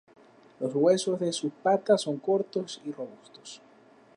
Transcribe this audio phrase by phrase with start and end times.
[0.59, 3.61] Los huesos de sus patas son cortos y robustos.